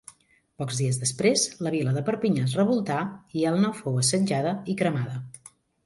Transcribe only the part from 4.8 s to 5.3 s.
cremada.